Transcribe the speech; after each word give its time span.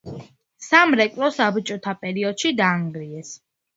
სამრეკლო 0.67 1.29
საბჭოთა 1.37 1.93
პერიოდში 2.05 2.53
დაანგრიეს. 2.63 3.35